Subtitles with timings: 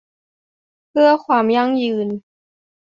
[0.89, 2.07] เพื่อความยั่งยืน